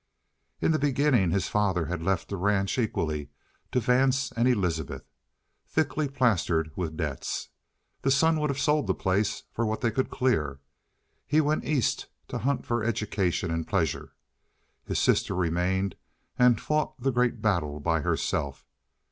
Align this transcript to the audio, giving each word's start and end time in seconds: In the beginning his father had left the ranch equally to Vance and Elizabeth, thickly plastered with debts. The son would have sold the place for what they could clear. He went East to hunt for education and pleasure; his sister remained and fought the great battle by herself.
In 0.61 0.71
the 0.71 0.79
beginning 0.79 1.29
his 1.29 1.47
father 1.47 1.85
had 1.85 2.01
left 2.01 2.29
the 2.29 2.35
ranch 2.35 2.79
equally 2.79 3.29
to 3.71 3.79
Vance 3.79 4.31
and 4.31 4.47
Elizabeth, 4.47 5.05
thickly 5.67 6.07
plastered 6.07 6.71
with 6.75 6.97
debts. 6.97 7.49
The 8.01 8.09
son 8.09 8.39
would 8.39 8.49
have 8.49 8.57
sold 8.57 8.87
the 8.87 8.95
place 8.95 9.43
for 9.51 9.63
what 9.63 9.81
they 9.81 9.91
could 9.91 10.09
clear. 10.09 10.59
He 11.27 11.39
went 11.39 11.65
East 11.65 12.07
to 12.29 12.39
hunt 12.39 12.65
for 12.65 12.83
education 12.83 13.51
and 13.51 13.67
pleasure; 13.67 14.15
his 14.85 14.97
sister 14.97 15.35
remained 15.35 15.93
and 16.35 16.59
fought 16.59 16.99
the 16.99 17.11
great 17.11 17.39
battle 17.39 17.79
by 17.79 18.01
herself. 18.01 18.65